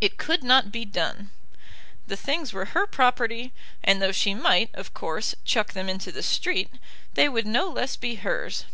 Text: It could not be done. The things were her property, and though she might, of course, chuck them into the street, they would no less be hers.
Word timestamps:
It 0.00 0.16
could 0.16 0.42
not 0.42 0.72
be 0.72 0.86
done. 0.86 1.28
The 2.06 2.16
things 2.16 2.54
were 2.54 2.64
her 2.72 2.86
property, 2.86 3.52
and 3.84 4.00
though 4.00 4.12
she 4.12 4.32
might, 4.32 4.70
of 4.74 4.94
course, 4.94 5.34
chuck 5.44 5.74
them 5.74 5.90
into 5.90 6.10
the 6.10 6.22
street, 6.22 6.70
they 7.12 7.28
would 7.28 7.46
no 7.46 7.68
less 7.68 7.94
be 7.94 8.14
hers. 8.14 8.64